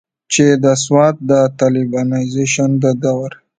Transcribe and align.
چې 0.33 0.45
د 0.63 0.65
سوات 0.83 1.15
د 1.29 1.31
طالبانائزيشن 1.59 2.69
د 2.83 2.85
دور 3.03 3.31